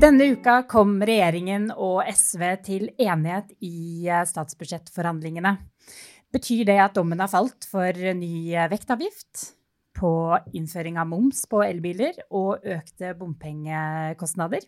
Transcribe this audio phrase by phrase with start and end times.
[0.00, 5.50] Denne uka kom regjeringen og SV til enighet i eh, statsbudsjettforhandlingene.
[6.32, 9.50] Betyr det at dommen har falt for ny vektavgift,
[10.00, 10.12] på
[10.56, 14.64] innføring av moms på elbiler og økte bompengekostnader?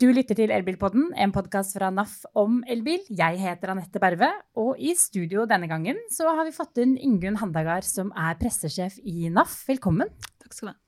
[0.00, 3.00] Du lytter til Elbilpodden, en podkast fra NAF om elbil.
[3.08, 4.28] Jeg heter Anette Berve,
[4.60, 9.00] og i studio denne gangen så har vi fått inn Ingunn Handagard, som er pressesjef
[9.00, 9.62] i NAF.
[9.68, 10.12] Velkommen.
[10.44, 10.78] Takk skal du ha.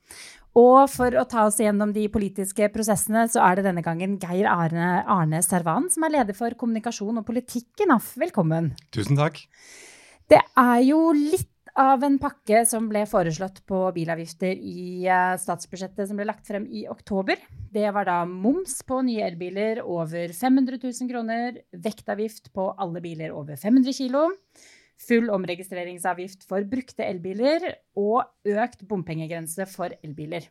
[0.59, 4.49] Og for å ta oss gjennom de politiske prosessene, så er det denne gangen Geir
[4.51, 8.11] Arne, Arne Servan, som er leder for kommunikasjon og politikk i NAF.
[8.21, 8.75] Velkommen.
[8.93, 9.41] Tusen takk.
[10.29, 11.49] Det er jo litt
[11.81, 16.67] av en pakke som ble foreslått på bilavgifter i eh, statsbudsjettet som ble lagt frem
[16.69, 17.41] i oktober.
[17.73, 23.33] Det var da moms på nye elbiler over 500 000 kroner, vektavgift på alle biler
[23.33, 24.29] over 500 kilo
[25.01, 27.65] full omregistreringsavgift for brukte elbiler
[27.99, 30.49] og økt bompengegrense for elbiler.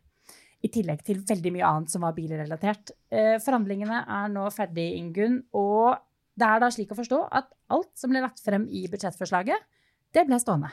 [0.61, 2.93] I tillegg til veldig mye annet som var bilrelatert.
[3.09, 5.39] Eh, forhandlingene er nå ferdig, Ingunn.
[5.57, 5.97] Og
[6.37, 9.57] det er da slik å forstå at alt som ble lagt frem i budsjettforslaget,
[10.13, 10.69] det ble stående.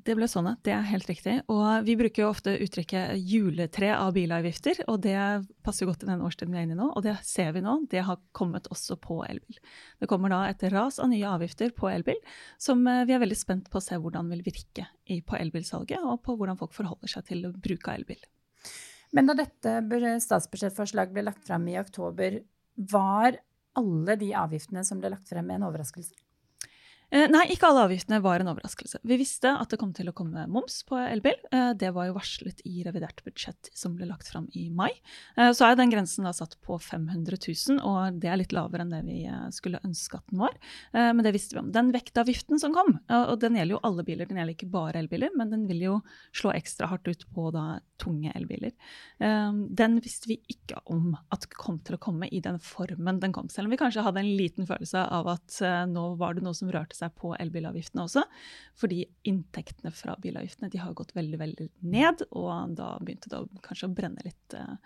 [0.00, 1.34] Det ble sånn, det er helt riktig.
[1.52, 5.16] Og vi bruker jo ofte uttrykket 'juletre av bilavgifter', og det
[5.66, 6.88] passer godt i den årstiden vi er inne i nå.
[6.96, 9.58] Og det ser vi nå, det har kommet også på elbil.
[10.00, 12.16] Det kommer da et ras av nye avgifter på elbil,
[12.56, 14.86] som eh, vi er veldig spent på å se hvordan vil virke
[15.26, 18.24] på elbilsalget, og på hvordan folk forholder seg til bruk av elbil.
[19.12, 19.76] Men da dette
[20.22, 22.40] statsbudsjettforslaget ble lagt frem i oktober,
[22.90, 23.40] var
[23.76, 26.14] alle de avgiftene som ble lagt frem, en overraskelse?
[27.10, 29.00] Eh, nei, ikke alle avgiftene var en overraskelse.
[29.02, 31.34] Vi visste at det kom til å komme moms på elbil.
[31.50, 34.92] Eh, det var jo varslet i revidert budsjett som ble lagt fram i mai.
[35.34, 38.86] Eh, så er den grensen da satt på 500 000, og det er litt lavere
[38.86, 39.18] enn det vi
[39.54, 40.54] skulle ønske at den var.
[40.92, 41.70] Men det visste vi om.
[41.74, 45.32] Den vektavgiften som kom, og den gjelder jo alle biler, den gjelder ikke bare elbiler,
[45.36, 45.94] men den vil jo
[46.36, 47.64] slå ekstra hardt ut på da
[48.00, 48.72] tunge elbiler.
[49.18, 53.50] Den visste vi ikke om at kom til å komme i den formen den kom,
[53.52, 55.60] selv om vi kanskje hadde en liten følelse av at
[55.90, 58.26] nå var det noe som rørte på elbilavgiftene også.
[58.76, 59.00] Fordi
[59.30, 62.26] inntektene fra bilavgiftene de har gått veldig veldig ned.
[62.30, 64.76] Og da begynte det kanskje å brenne litt uh,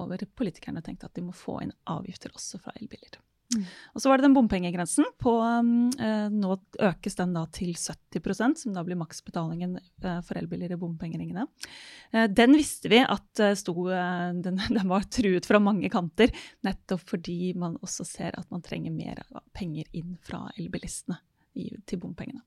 [0.00, 3.20] over politikerne og tenkte at de må få inn avgifter også fra elbiler.
[3.56, 3.64] Mm.
[3.94, 5.06] Og så var det den bompengegrensen.
[5.18, 10.72] På, eh, nå økes den da til 70% som da blir maksbetalingen eh, for elbiler
[10.72, 11.46] i bompengeringene.
[12.12, 16.30] Eh, den visste vi at sto, den, den, var truet fra mange kanter,
[16.66, 19.24] nettopp fordi man også ser at man trenger mer
[19.56, 21.18] penger inn fra elbilistene
[21.58, 22.42] i, til bompengene.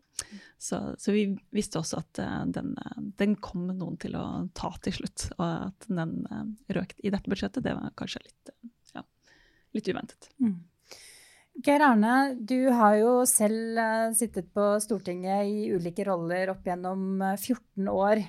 [0.58, 4.26] Så, så, vi visste også at uh, den, uh, den, kom noen til å
[4.56, 5.28] ta til slutt.
[5.38, 6.46] Og at den uh,
[6.78, 8.54] røk i dette budsjettet, det var kanskje litt,
[8.96, 9.04] ja,
[9.76, 10.30] litt uventet.
[10.44, 10.62] Mm.
[11.64, 13.78] Geir Arne, du har jo selv
[14.18, 18.24] sittet på Stortinget i ulike roller opp gjennom 14 år.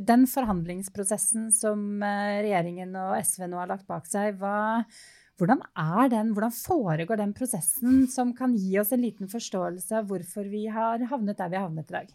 [0.00, 4.80] Den forhandlingsprosessen som regjeringen og SV nå har lagt bak seg, hva,
[5.36, 10.08] hvordan er den, hvordan foregår den prosessen som kan gi oss en liten forståelse av
[10.08, 12.14] hvorfor vi har havnet der vi har havnet i dag?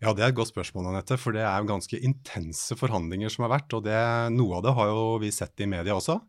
[0.00, 1.16] Ja, Det er et godt spørsmål, Anette.
[1.18, 3.74] For det er jo ganske intense forhandlinger som har vært.
[3.76, 3.96] Og det,
[4.34, 6.20] noe av det har jo vi sett i media også.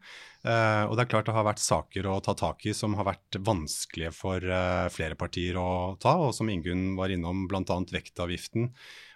[0.48, 3.08] Eh, og det er klart det har vært saker å ta tak i som har
[3.10, 6.16] vært vanskelige for eh, flere partier å ta.
[6.24, 7.80] Og som Ingunn var innom, bl.a.
[7.94, 8.72] vektavgiften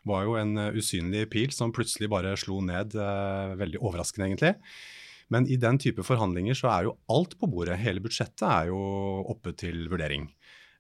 [0.10, 2.96] var jo en uh, usynlig pil som plutselig bare slo ned.
[2.98, 4.56] Eh, veldig overraskende, egentlig.
[5.32, 7.80] Men i den type forhandlinger så er jo alt på bordet.
[7.80, 8.82] Hele budsjettet er jo
[9.32, 10.28] oppe til vurdering.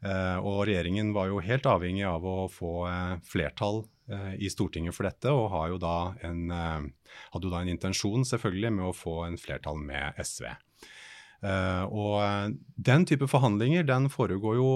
[0.02, 4.96] Uh, og regjeringen var jo helt avhengig av å få uh, flertall uh, i Stortinget
[4.98, 5.78] for dette, og jo
[6.26, 10.50] en, hadde jo da en intensjon selvfølgelig med å få en flertall med SV.
[11.90, 14.68] og den type forhandlinger den foregår jo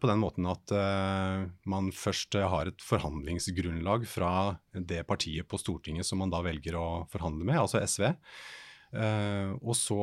[0.00, 0.72] på den måten at
[1.68, 4.30] man først har et forhandlingsgrunnlag fra
[4.72, 8.14] det partiet på Stortinget som man da velger å forhandle med, altså SV.
[8.94, 9.98] Uh, og så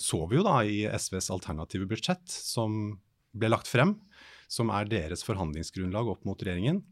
[0.00, 2.96] så vi jo da i SVs alternative budsjett, som
[3.36, 3.96] ble lagt frem,
[4.50, 6.82] som er deres forhandlingsgrunnlag opp mot regjeringen,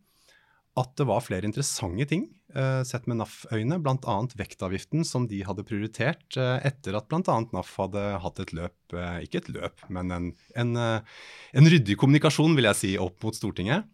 [0.78, 4.16] at det var flere interessante ting uh, sett med NAF-øyne, bl.a.
[4.38, 7.38] vektavgiften som de hadde prioritert uh, etter at bl.a.
[7.54, 12.70] NAF hadde hatt et løp, ikke et løp, men en, en, en ryddig kommunikasjon, vil
[12.70, 13.88] jeg si, opp mot Stortinget.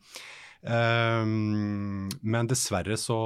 [0.64, 3.18] Um, men dessverre så,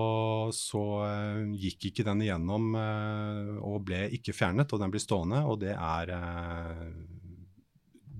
[0.50, 5.44] så uh, gikk ikke den igjennom uh, og ble ikke fjernet, og den blir stående.
[5.46, 6.82] Og det er, uh,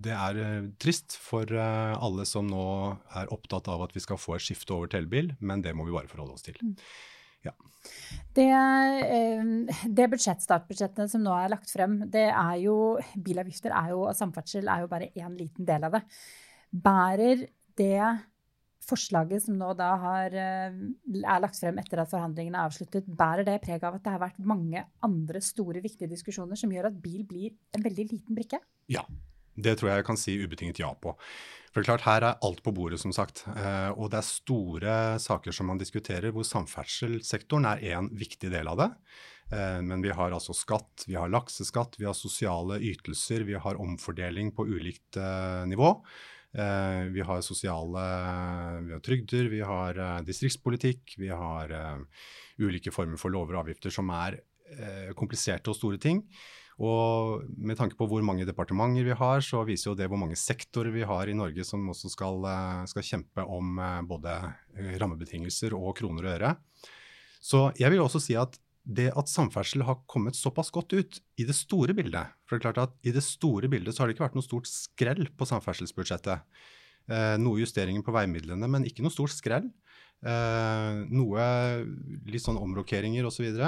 [0.06, 0.40] det er
[0.78, 2.68] trist for alle som nå
[3.18, 5.88] er opptatt av at vi skal få et skifte over til elbil, men det må
[5.88, 6.62] vi bare forholde oss til.
[6.62, 6.76] Mm.
[7.48, 7.54] Ja.
[8.34, 8.46] Det,
[9.98, 12.78] det budsjett, startbudsjettet som nå er lagt frem, det er jo
[13.18, 16.06] Bilavgifter er jo, og samferdsel er jo bare én liten del av det.
[16.70, 17.48] Bærer
[17.78, 18.02] det
[18.88, 23.60] forslaget som nå da har, er lagt frem etter at forhandlingene er avsluttet, bærer det
[23.64, 27.24] preg av at det har vært mange andre store, viktige diskusjoner som gjør at bil
[27.28, 28.62] blir en veldig liten brikke?
[28.88, 29.04] Ja,
[29.58, 31.14] det tror jeg jeg kan si ubetinget ja på.
[31.68, 33.44] For det er klart, Her er alt på bordet, som sagt.
[33.50, 38.70] Eh, og det er store saker som man diskuterer, hvor samferdselssektoren er en viktig del
[38.70, 38.88] av det.
[39.52, 43.80] Eh, men vi har altså skatt, vi har lakseskatt, vi har sosiale ytelser, vi har
[43.80, 45.92] omfordeling på ulikt eh, nivå.
[46.48, 48.04] Vi har sosiale
[48.86, 51.74] vi har trygder, vi har distriktspolitikk, vi har
[52.56, 54.38] ulike former for lover og avgifter som er
[55.14, 56.22] kompliserte og store ting.
[56.78, 60.38] Og med tanke på hvor mange departementer vi har, så viser jo det hvor mange
[60.38, 64.36] sektorer vi har i Norge som også skal, eh, skal kjempe om eh, både
[64.78, 66.52] eh, rammebetingelser og kroner og øre.
[67.42, 68.54] Så jeg vil også si at
[68.88, 72.64] det at samferdsel har kommet såpass godt ut i det store bildet For det er
[72.64, 75.48] klart at i det store bildet så har det ikke vært noe stort skrell på
[75.50, 76.46] samferdselsbudsjettet.
[77.08, 79.68] Eh, noe justeringer på veimidlene, men ikke noe stort skrell.
[80.24, 81.44] Eh, noe
[82.28, 83.60] litt sånn omrokeringer osv.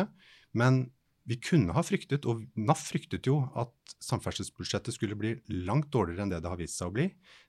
[0.57, 0.87] Men
[1.29, 5.37] vi kunne ha fryktet, og NAF fryktet jo, at samferdselsbudsjettet skulle bli
[5.69, 7.07] langt dårligere enn det det har vist seg å bli.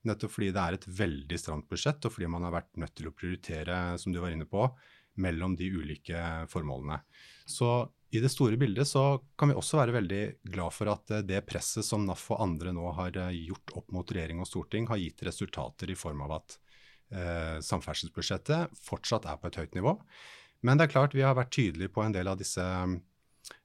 [0.07, 3.09] Nettopp fordi det er et veldig stramt budsjett, og fordi man har vært nødt til
[3.09, 4.67] å prioritere, som du var inne på,
[5.15, 6.21] mellom de ulike
[6.51, 7.01] formålene.
[7.45, 11.23] Så i det store bildet så kan vi også være veldig glad for at eh,
[11.27, 14.89] det presset som NAF og andre nå har eh, gjort opp mot regjering og storting,
[14.91, 16.57] har gitt resultater i form av at
[17.11, 19.95] eh, samferdselsbudsjettet fortsatt er på et høyt nivå.
[20.61, 22.65] Men det er klart vi har vært tydelige på en del av disse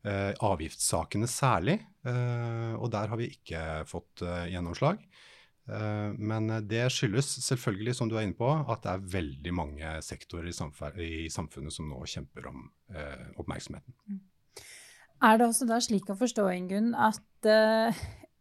[0.06, 3.60] Eh, avgiftssakene særlig, eh, og der har vi ikke
[3.90, 5.00] fått eh, gjennomslag.
[5.66, 10.46] Men det skyldes selvfølgelig, som du er inne på, at det er veldig mange sektorer
[11.02, 12.68] i, samfunnet som nå kjemper om
[13.42, 13.96] oppmerksomheten.
[14.06, 14.20] Mm.
[15.26, 17.50] Er det også da slik å forstå, Ingunn, at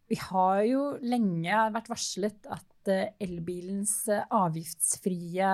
[0.06, 2.94] vi har jo lenge vært varslet at
[3.26, 5.50] elbilens avgiftsfrie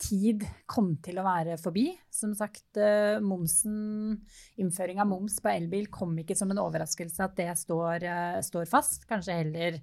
[0.00, 1.90] tid kom til å være forbi.
[2.12, 4.20] Som sagt, eh, momsen,
[4.60, 8.68] innføring av moms på elbil kom ikke som en overraskelse at det står, eh, står
[8.68, 9.06] fast.
[9.06, 9.80] Kanskje heller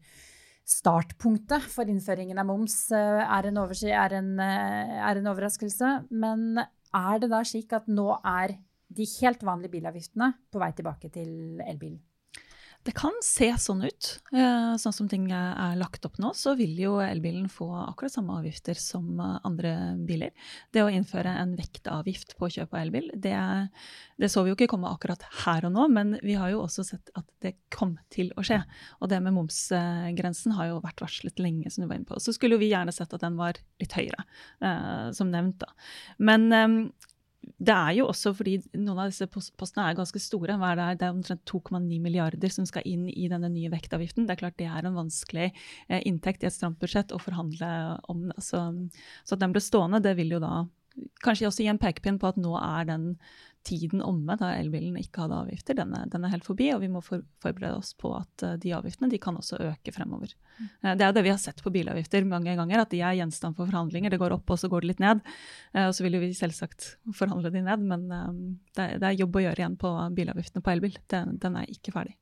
[0.68, 5.94] startpunktet for innføringen av moms eh, er en, er, en, er en, overraskelse.
[6.12, 11.12] Men er det da slik at nå er de helt vanlige bilavgiftene på vei tilbake
[11.14, 12.02] til elbilen?
[12.88, 14.08] Det kan se sånn ut.
[14.32, 18.38] Eh, sånn som ting er lagt opp nå, så vil jo elbilen få akkurat samme
[18.40, 19.74] avgifter som eh, andre
[20.08, 20.32] biler.
[20.72, 23.36] Det å innføre en vektavgift på kjøp av elbil, det,
[24.16, 26.88] det, så vi jo ikke komme akkurat her og nå, men vi har jo også
[26.88, 28.62] sett at det kom til å skje.
[29.02, 32.22] Og det med momsgrensen har jo vært varslet lenge, som du var inne på.
[32.24, 34.24] Så skulle vi gjerne sett at den var litt høyere,
[34.64, 35.76] eh, som nevnt, da.
[36.24, 36.48] Men
[37.58, 40.58] det er jo også fordi noen av disse postene er ganske store.
[40.60, 40.88] Hva er det?
[41.02, 44.28] det er omtrent 2,9 milliarder som skal inn i denne nye vektavgiften.
[44.28, 47.70] Det er klart det er en vanskelig eh, inntekt i et stramt budsjett å forhandle
[48.12, 48.28] om.
[48.38, 48.62] Så,
[49.24, 50.66] så at den ble stående, det vil jo da
[51.22, 53.12] kanskje også gi en pekepinn på at nå er den
[53.68, 55.78] tiden omme da elbilen ikke hadde avgifter.
[55.78, 58.56] Den er, den er helt forbi, og vi må for, forberede oss på at uh,
[58.62, 60.34] de avgiftene de kan også øke fremover.
[60.58, 60.68] Mm.
[60.70, 63.18] Uh, det er jo det vi har sett på bilavgifter mange ganger, at de er
[63.20, 64.14] gjenstand for forhandlinger.
[64.14, 65.24] Det går opp, og så går det litt ned.
[65.76, 68.08] Uh, og så vil jo vi selvsagt forhandle de ned, men
[68.78, 70.98] det, det, er jobb å gjøre igjen på bilavgiftene på elbil.
[71.12, 72.18] Den, den er ikke ferdig.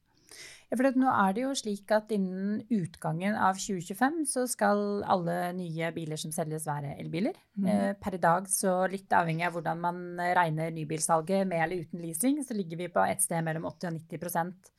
[0.74, 5.92] For nå er det jo slik at innen utgangen av 2025 så skal alle nye
[5.96, 7.38] biler som selges, være elbiler.
[7.54, 8.00] Mm.
[8.02, 12.42] Per i dag, så litt avhengig av hvordan man regner nybilsalget med eller uten leasing,
[12.44, 14.72] så ligger vi på et sted mellom 80 og 90%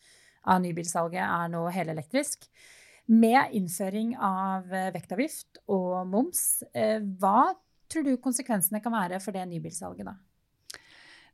[0.46, 2.46] av nybilsalget er nå helelektrisk.
[3.06, 7.52] Med innføring av eh, vektavgift og moms, eh, hva
[7.86, 10.16] tror du konsekvensene kan være for det nybilsalget da?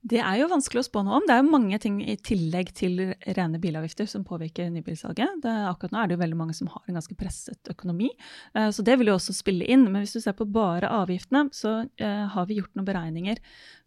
[0.03, 1.27] Det er jo vanskelig å spå noe om.
[1.29, 2.97] Det er jo mange ting i tillegg til
[3.37, 5.37] rene bilavgifter som påvirker nybilsalget.
[5.45, 8.11] Det, akkurat nå er det jo veldig mange som har en ganske presset økonomi,
[8.59, 9.87] eh, så det vil jo også spille inn.
[9.87, 13.39] Men hvis du ser på bare avgiftene, så uh, har vi gjort noen beregninger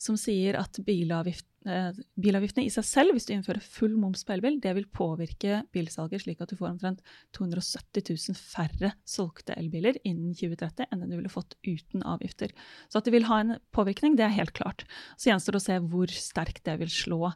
[0.02, 4.36] som sier at bilavgift Eh, bilavgiftene i seg selv, hvis du innfører full moms på
[4.36, 7.02] elbil, det vil påvirke bilsalget slik at du får omtrent
[7.38, 12.54] 270 000 færre solgte elbiler innen 2030 enn du ville fått uten avgifter.
[12.90, 14.86] Så at det vil ha en påvirkning, det er helt klart.
[15.18, 17.34] Så gjenstår det å se hvor sterkt det vil slå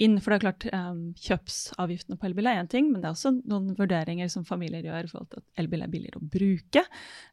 [0.00, 0.18] inn.
[0.22, 3.34] For det er klart, um, kjøpsavgiftene på elbil er én ting, men det er også
[3.38, 6.84] noen vurderinger som familier gjør i forhold til at elbil er billigere å bruke.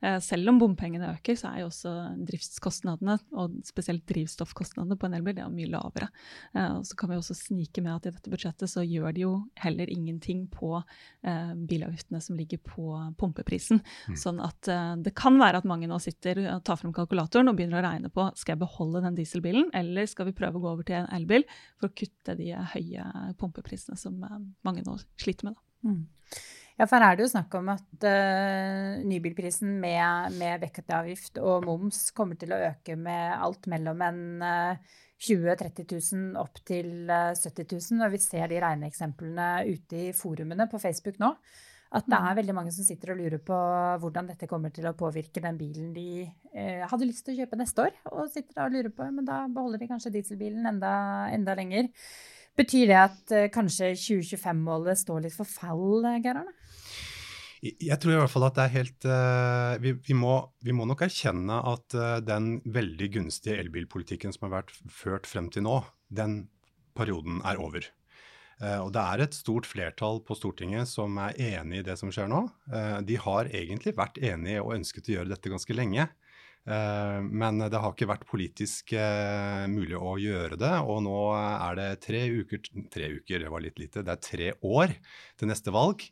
[0.03, 1.93] Uh, selv om bompengene øker, så er jo også
[2.29, 6.09] driftskostnadene, og spesielt drivstoffkostnadene på en elbil, det er mye lavere.
[6.57, 9.33] Uh, så kan vi også snike med at i dette budsjettet så gjør de jo
[9.63, 13.83] heller ingenting på uh, bilavgiftene som ligger på pumpeprisen.
[14.09, 14.19] Mm.
[14.19, 14.67] Sånn at
[15.03, 18.11] det kan være at mange nå sitter og tar frem kalkulatoren og begynner å regne
[18.13, 21.09] på skal jeg beholde den dieselbilen, eller skal vi prøve å gå over til en
[21.15, 21.45] elbil
[21.79, 25.59] for å kutte de høye pumpeprisene som eh, mange nå sliter med.
[25.85, 26.01] Mm.
[26.79, 31.65] Ja, for her er det jo snakk om at uh, nybilprisen med, med vektavgift og
[31.67, 37.11] moms kommer til å øke med alt mellom en uh, 20 000-30 000 opp til
[37.11, 38.05] uh, 70 000.
[38.05, 41.33] Og vi ser de regneeksemplene ute i forumene på Facebook nå.
[41.89, 42.37] At det er mm.
[42.37, 43.59] veldig mange som sitter og lurer på
[44.01, 47.57] hvordan dette kommer til å påvirke den bilen de eh, hadde lyst til å kjøpe
[47.57, 47.95] neste år.
[48.13, 50.91] Og sitter og lurer på, men da beholder de kanskje dieselbilen enda,
[51.33, 51.89] enda lenger.
[52.59, 56.55] Betyr det at uh, kanskje 2025-målet står litt for fall, Geir Arne?
[57.59, 60.85] Jeg tror i hvert fall at det er helt uh, vi, vi, må, vi, må,
[60.87, 65.81] nok erkjenne at uh, den veldig gunstige elbilpolitikken som har vært ført frem til nå,
[66.07, 66.45] den
[66.99, 67.87] perioden er over.
[68.59, 72.11] Eh, og det er et stort flertall på Stortinget som er enig i det som
[72.11, 72.43] skjer nå.
[72.73, 76.09] Eh, de har egentlig vært enige og ønsket å gjøre dette ganske lenge.
[76.67, 78.95] Eh, men det har ikke vært politisk
[79.71, 80.75] mulig å gjøre det.
[80.83, 82.61] Og nå er det tre uker
[82.91, 84.03] Tre uker, det var litt lite.
[84.03, 84.95] Det er tre år
[85.39, 86.03] til neste valg.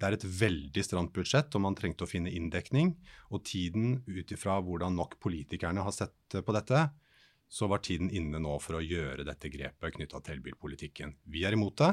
[0.00, 2.94] Det er et veldig stramt budsjett, og man trengte å finne inndekning.
[3.28, 6.86] Og tiden ut ifra hvordan nok politikerne har sett på dette,
[7.50, 11.16] så var tiden inne nå for å gjøre dette grepet knytta til elbilpolitikken.
[11.28, 11.90] Vi er imot det,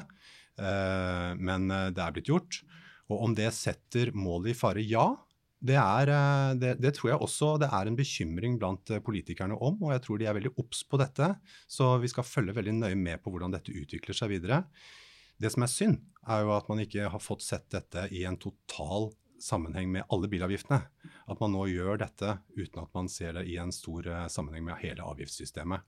[0.62, 2.62] eh, men eh, det er blitt gjort.
[3.10, 4.84] Og om det setter målet i fare?
[4.86, 5.10] Ja.
[5.58, 9.80] Det, er, eh, det, det, tror jeg også det er en bekymring blant politikerne om,
[9.82, 11.32] og jeg tror de er veldig obs på dette.
[11.66, 14.64] Så vi skal følge veldig nøye med på hvordan dette utvikler seg videre.
[15.38, 18.40] Det som er synd, er jo at man ikke har fått sett dette i en
[18.42, 19.12] total
[19.42, 20.82] sammenheng med alle bilavgiftene.
[21.30, 24.66] At man nå gjør dette uten at man ser det i en stor eh, sammenheng
[24.68, 25.86] med hele avgiftssystemet.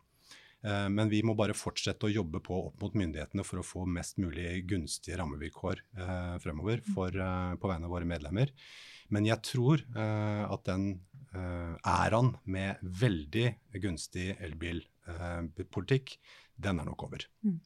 [0.65, 3.85] Eh, men vi må bare fortsette å jobbe på opp mot myndighetene for å få
[3.89, 8.53] mest mulig gunstige rammevilkår eh, fremover for, på vegne av våre medlemmer.
[9.09, 10.83] Men jeg tror at den
[11.33, 13.47] æraen med veldig
[13.81, 16.13] gunstig elbilpolitikk,
[16.61, 17.25] den er nok over.
[17.41, 17.57] Mm.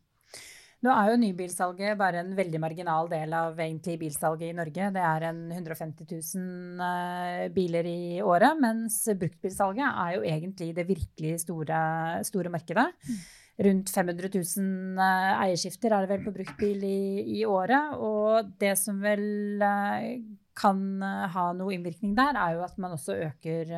[0.83, 4.89] Nå er jo nybilsalget bare en veldig marginal del av egentlig bilsalget i Norge.
[4.91, 10.87] Det er en 150 000 eh, biler i året, mens bruktbilsalget er jo egentlig det
[10.89, 11.79] virkelig store,
[12.27, 12.89] store markedet.
[13.07, 13.23] Mm.
[13.63, 17.01] Rundt 500 000 eh, eierskifter er det vel på bruktbil i,
[17.39, 17.95] i året.
[18.03, 20.19] Og det som vel eh,
[20.59, 20.83] kan
[21.31, 23.71] ha noe innvirkning der, er jo at man også øker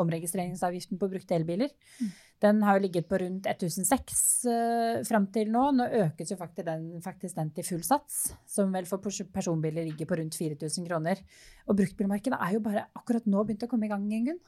[0.00, 1.74] omregistreringsavgiften på brukte elbiler.
[2.42, 5.68] Den har jo ligget på rundt 1006 uh, fram til nå.
[5.78, 10.10] Nå økes jo faktisk den, faktisk den, til full sats, som vel for personbiler ligger
[10.10, 11.22] på rundt 4000 kroner.
[11.68, 14.42] Og bruktbilmarkedet er jo bare akkurat nå begynt å komme i gang, Gunn.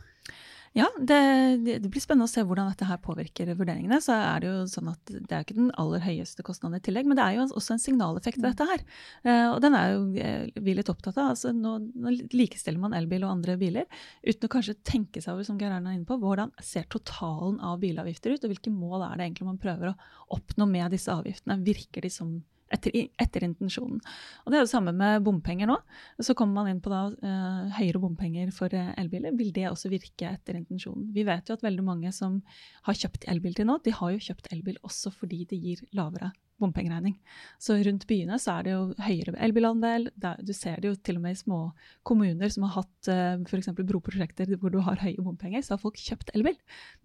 [0.75, 1.17] Ja, det,
[1.63, 4.01] det, blir spennende å se hvordan dette her påvirker vurderingene.
[4.03, 7.07] Så er Det jo sånn at det er ikke den aller høyeste kostnaden i tillegg,
[7.07, 8.83] men det er jo også en signaleffekt ved dette her.
[9.23, 11.37] Uh, og den er jo eh, vi litt opptatt av.
[11.37, 13.87] altså Nå, nå likestiller man elbil og andre biler
[14.27, 17.61] uten å kanskje tenke seg over som Geir Erna er inne på, hvordan ser totalen
[17.63, 19.97] av bilavgifter ut, og hvilke mål er det egentlig man prøver å
[20.35, 21.61] oppnå med disse avgiftene.
[21.63, 22.35] Virker de som
[22.75, 24.01] etter, etter, intensjonen.
[24.45, 25.79] Og Det er jo samme med bompenger nå.
[26.21, 29.37] Så kommer man inn på da, uh, høyere bompenger for uh, elbiler.
[29.39, 31.11] Vil det også virke etter intensjonen?
[31.15, 32.41] Vi vet jo at veldig mange som
[32.89, 36.35] har kjøpt elbil til nå, de har jo kjøpt elbil også fordi det gir lavere
[36.63, 37.17] bompengeregning.
[37.63, 40.09] Så rundt byene så er det jo høyere elbilandel.
[40.45, 41.61] Du ser det jo til og med i små
[42.07, 43.73] kommuner som har hatt eh, f.eks.
[43.81, 46.59] broprosjekter hvor du har høye bompenger, så har folk kjøpt elbil.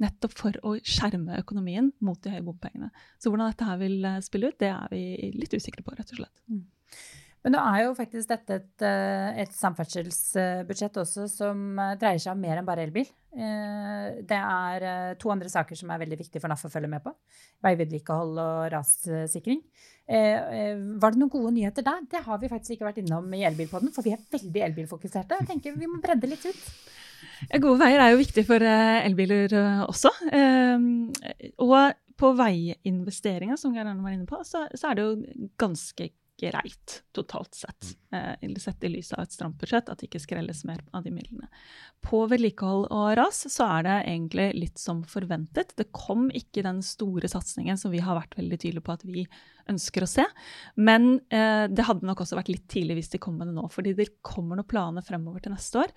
[0.03, 2.91] Nettopp for å skjerme økonomien mot de høye bompengene.
[3.17, 6.13] Så hvordan dette her vil eh, spille ut, det er vi litt usikre på, rett
[6.13, 6.45] og slett.
[6.51, 6.65] Mm.
[7.46, 12.34] Men nå er jo faktisk dette et, eh, et samferdselsbudsjett også som eh, dreier seg
[12.34, 13.08] om mer enn bare elbil.
[13.31, 17.03] Eh, det er to andre saker som er veldig viktige for NAF å følge med
[17.05, 17.13] på.
[17.63, 19.63] Veivedlikehold og rassikring.
[20.10, 22.03] Var det noen gode nyheter der?
[22.12, 25.38] Det har vi faktisk ikke vært innom i Elbilpodden, for vi er veldig elbilfokuserte.
[25.39, 26.63] Jeg tenker Vi må bredde litt ut.
[27.62, 29.53] Gode veier er jo viktig for elbiler
[29.86, 30.12] også.
[31.62, 31.77] Og
[32.19, 37.58] på veiinvesteringa, som Geir Arne var inne på, så, er det jo ganske greit totalt
[37.58, 41.03] sett, eh, sett i lys av et stramt budsjett, at det ikke skrelles mer av
[41.03, 41.50] de midlene.
[42.05, 45.75] På vedlikehold og ras så er det egentlig litt som forventet.
[45.75, 49.27] Det kom ikke den store satsingen som vi har vært veldig tydelige på at vi
[49.71, 50.25] ønsker å se.
[50.79, 53.65] Men eh, det hadde nok også vært litt tidlig hvis de kom med det nå.
[53.73, 55.89] fordi det kommer noen planer fremover til neste år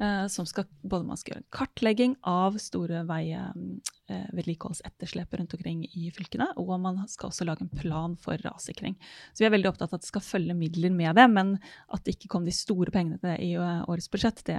[0.00, 5.80] eh, som skal både man skal gjøre en kartlegging av store veivedlikeholdsetterslepet eh, rundt omkring
[5.86, 8.94] i fylkene, og man skal også lage en plan for rassikring.
[9.32, 11.46] Så vi er veldig opptatt av at det skal følge midler med det, men
[11.92, 14.58] at det ikke kom de store pengene til det i eh, årets budsjett, det,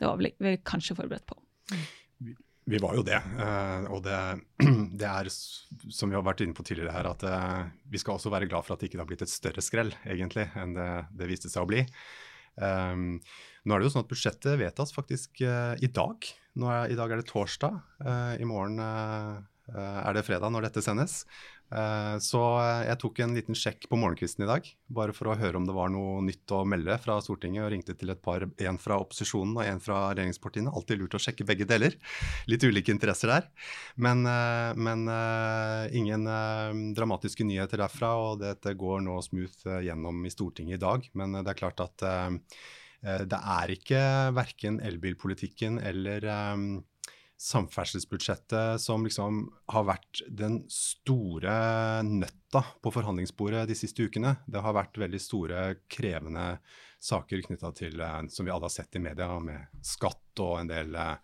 [0.00, 1.36] det var vi kanskje forberedt på.
[2.66, 3.18] Vi var jo det.
[3.38, 4.18] Uh, og det,
[5.00, 8.32] det, er, som vi har vært inne på tidligere her, at uh, vi skal også
[8.34, 11.28] være glad for at det ikke har blitt et større skrell, egentlig, enn det, det
[11.30, 11.84] viste seg å bli.
[12.58, 13.20] Um,
[13.66, 16.26] nå er det jo sånn at budsjettet vedtas faktisk uh, i dag.
[16.56, 17.78] Er, I dag er det torsdag.
[18.40, 21.18] I morgen er det fredag når dette sendes.
[21.66, 22.40] Eh, så
[22.86, 24.68] jeg tok en liten sjekk på morgenkvisten i dag,
[24.98, 27.96] bare for å høre om det var noe nytt å melde fra Stortinget, og ringte
[27.98, 30.70] til et par, en fra opposisjonen og en fra regjeringspartiene.
[30.70, 31.98] Alltid lurt å sjekke begge deler.
[32.50, 33.50] Litt ulike interesser der.
[33.98, 36.30] Men, eh, men eh, ingen
[36.96, 41.06] dramatiske nyheter derfra, og dette går nå smooth gjennom i Stortinget i dag.
[41.18, 42.04] Men det er klart at
[43.06, 44.00] det er ikke
[44.34, 46.24] verken elbilpolitikken eller
[47.36, 51.56] samferdselsbudsjettet som liksom har vært den store
[52.06, 54.38] nøtta på forhandlingsbordet de siste ukene.
[54.48, 56.56] Det har vært veldig store, krevende
[57.02, 60.72] saker knytta til, eh, som vi alle har sett i media, med skatt og en
[60.72, 61.16] del eh,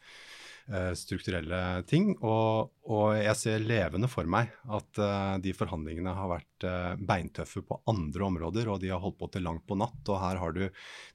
[0.96, 2.12] strukturelle ting.
[2.22, 7.64] Og, og, jeg ser levende for meg at uh, de forhandlingene har vært uh, beintøffe
[7.66, 10.00] på andre områder, og de har holdt på til langt på natt.
[10.06, 10.62] Og her har du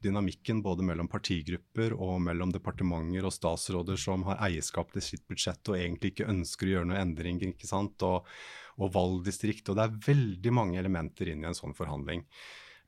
[0.04, 5.72] dynamikken både mellom partigrupper og mellom departementer og statsråder som har eierskap til sitt budsjett
[5.72, 8.04] og egentlig ikke ønsker å gjøre noen endringer, ikke sant.
[8.08, 8.28] Og,
[8.78, 9.72] og valgdistrikt.
[9.72, 12.22] Og det er veldig mange elementer inn i en sånn forhandling.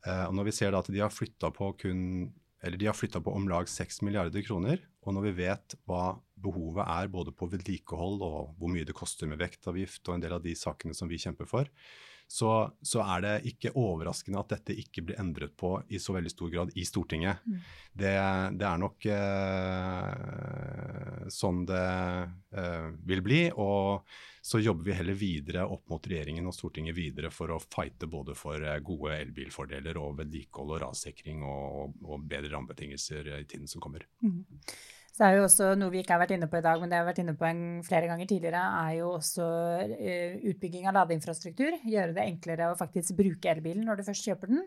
[0.06, 1.74] Og når vi ser at de har flytta på
[3.24, 4.82] på om lag 6 milliarder kroner.
[5.06, 9.30] Og når vi vet hva behovet er både på vedlikehold og hvor mye det koster
[9.30, 11.70] med vektavgift og en del av de sakene som vi kjemper for,
[12.32, 16.30] så, så, er det ikke overraskende at dette ikke blir endret på i så veldig
[16.30, 17.42] stor grad i Stortinget.
[17.42, 17.56] Mm.
[17.90, 18.12] Det,
[18.60, 20.14] det, er nok eh,
[21.34, 21.88] sånn det
[22.54, 23.40] eh, vil bli.
[23.58, 24.06] Og
[24.46, 28.38] så jobber vi heller videre opp mot regjeringen og Stortinget videre for å fighte både
[28.38, 33.82] for eh, gode elbilfordeler og vedlikehold og rassikring og, og bedre rammebetingelser i tiden som
[33.82, 34.06] kommer.
[34.22, 34.46] Mm.
[35.20, 36.96] Så er jo også noe vi ikke har vært inne på i dag, men det
[36.96, 37.48] har vært inne på
[37.84, 39.48] flere ganger tidligere, er jo også
[39.90, 41.76] uh, utbygging av ladeinfrastruktur.
[41.92, 44.64] Gjøre det enklere å faktisk bruke elbilen når du først kjøper den.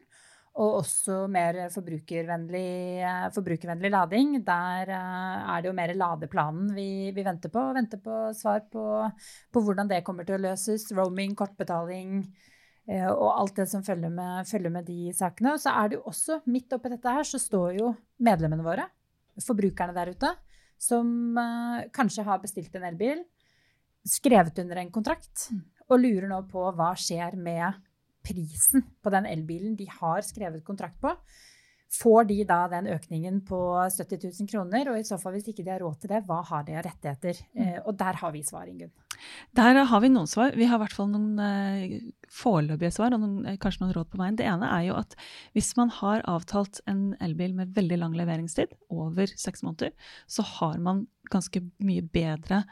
[0.60, 2.68] Og også mer forbrukervennlig,
[3.00, 4.36] uh, forbrukervennlig lading.
[4.44, 7.66] Der uh, er det jo mer ladeplanen vi, vi venter på.
[7.80, 8.86] Venter på svar på,
[9.56, 10.90] på, hvordan det kommer til å løses.
[10.92, 12.26] Roaming, kortbetaling.
[12.92, 15.56] Og alt det som følger med, følger med de sakene.
[15.56, 18.92] Og så er det jo også, midt oppi dette her, så står jo medlemmene våre
[19.40, 20.32] forbrukerne der ute
[20.82, 23.22] som uh, kanskje har bestilt en elbil,
[24.02, 25.62] skrevet under en kontrakt, mm.
[25.88, 27.78] og lurer nå på hva skjer med
[28.22, 31.12] prisen på den elbilen de har skrevet kontrakt på.
[31.92, 34.88] Får de da den økningen på 70 000 kroner?
[34.92, 36.86] Og i så fall, hvis ikke de har råd til det, hva har de av
[36.86, 37.42] rettigheter?
[37.52, 37.66] Mm.
[37.66, 38.94] Eh, og der har vi svar, Ingunn.
[39.58, 40.56] Der har vi noen svar.
[40.56, 41.94] Vi har i hvert fall noen eh,
[42.32, 44.38] foreløpige svar og noen, eh, kanskje noen råd på veien.
[44.38, 45.16] Det ene er jo at
[45.56, 49.92] hvis man har avtalt en elbil med veldig lang leveringstid, over seks måneder,
[50.30, 52.64] så har man ganske mye bedre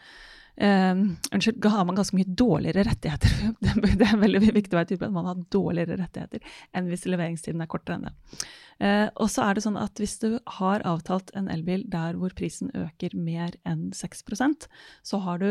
[0.61, 3.31] Um, unnskyld, har man ganske mye dårligere rettigheter.
[4.01, 6.43] Det er veldig viktig å være tydelig at man har dårligere rettigheter
[6.77, 8.43] enn hvis leveringstiden er kortere enn det.
[8.77, 12.35] Uh, og så er det sånn at Hvis du har avtalt en elbil der hvor
[12.37, 14.69] prisen øker mer enn 6%
[15.07, 15.49] så har du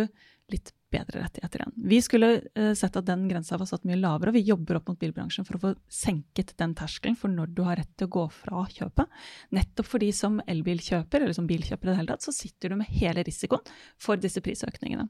[0.54, 1.74] litt bedre rettigheter igjen.
[1.90, 4.90] Vi skulle uh, sett at den grensa var satt mye lavere, og vi jobber opp
[4.90, 8.14] mot bilbransjen for å få senket den terskelen for når du har rett til å
[8.18, 9.20] gå fra kjøpet.
[9.56, 12.90] Nettopp fordi som elbilkjøper, eller som bilkjøper i det hele tatt, så sitter du med
[12.94, 15.08] hele risikoen for disse prisøkningene.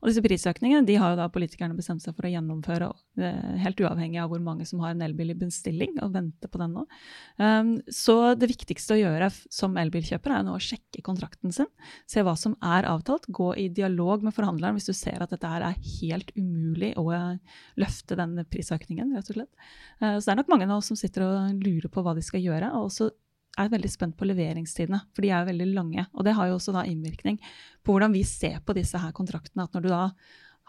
[0.00, 3.82] Og disse prisøkningene de har jo da politikerne bestemt seg for å gjennomføre, uh, helt
[3.82, 6.86] uavhengig av hvor mange som har en elbil i bestilling og venter på den nå.
[7.40, 11.70] Um, så det viktigste å gjøre som elbilkjøper er nå å sjekke kontrakten sin,
[12.10, 15.48] se hva som er avtalt, gå i dialog med forhandleren hvis du ser at dette
[15.48, 17.06] her er helt umulig å
[17.80, 19.66] løfte den prisøkningen, rett og slett.
[20.00, 22.44] Eh, så det er nok mange oss som sitter og lurer på hva de skal
[22.44, 22.72] gjøre.
[22.72, 23.10] og også
[23.60, 26.06] er veldig spent på leveringstidene, for de er veldig lange.
[26.16, 27.36] Og det har jo også da innvirkning
[27.84, 29.66] på hvordan vi ser på disse her kontraktene.
[29.66, 30.04] At når du da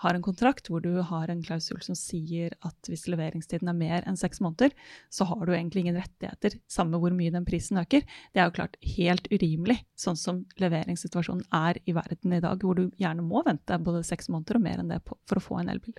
[0.04, 4.08] har en kontrakt hvor du har en klausul som sier at hvis leveringstiden er mer
[4.10, 4.74] enn seks måneder,
[5.13, 8.06] så har du egentlig ingen rettigheter, samme hvor mye den prisen øker.
[8.34, 12.80] Det er jo klart helt urimelig, sånn som leveringssituasjonen er i verden i dag, hvor
[12.80, 15.74] du gjerne må vente både seks måneder og mer enn det for å få en
[15.74, 15.98] elbil.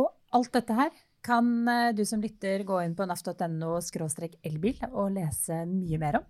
[0.00, 0.92] Og alt dette her
[1.24, 6.28] kan eh, du som lytter gå inn på naf.no elbil og lese mye mer om.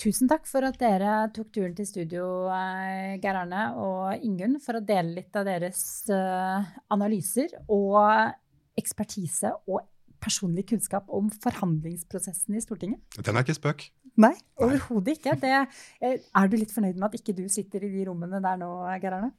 [0.00, 4.78] Tusen takk for at dere tok turen til studio, eh, Geir Arne og Ingunn, for
[4.78, 8.32] å dele litt av deres eh, analyser og
[8.78, 9.84] ekspertise og
[10.22, 13.02] personlig kunnskap om forhandlingsprosessen i Stortinget.
[13.20, 13.86] Den er ikke spøk.
[14.22, 15.36] Nei, overhodet ikke.
[15.40, 15.52] Det,
[16.00, 18.72] eh, er du litt fornøyd med at ikke du sitter i de rommene der nå,
[19.02, 19.32] Geir Arne?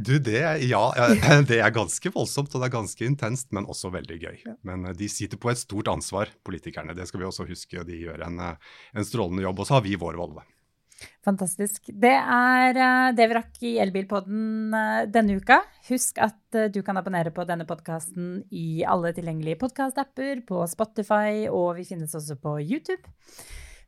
[0.00, 0.82] Du, det, ja,
[1.50, 4.38] det er ganske voldsomt og det er ganske intenst, men også veldig gøy.
[4.66, 6.96] Men eh, de sitter på et stort ansvar, politikerne.
[6.96, 7.84] Det skal vi også huske.
[7.86, 9.60] De gjør en, eh, en strålende jobb.
[9.60, 10.46] Og så har vi vår rolle.
[11.24, 11.92] Fantastisk.
[11.92, 14.76] Det er eh, det vi rakk i Elbilpodden
[15.12, 15.60] denne uka.
[15.90, 21.74] Husk at du kan abonnere på denne podkasten i alle tilgjengelige podkastapper, på Spotify, og
[21.80, 23.04] vi finnes også på YouTube.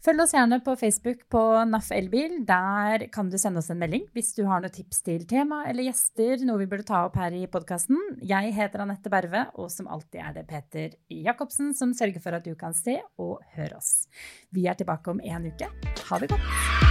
[0.03, 2.41] Følg oss gjerne på Facebook på NAF Elbil.
[2.47, 5.87] Der kan du sende oss en melding hvis du har noen tips til tema eller
[5.87, 8.01] gjester, noe vi burde ta opp her i podkasten.
[8.19, 12.43] Jeg heter Anette Berve, og som alltid er det Peter Jacobsen som sørger for at
[12.43, 14.09] du kan se og høre oss.
[14.51, 15.71] Vi er tilbake om en uke.
[16.11, 16.82] Ha det godt!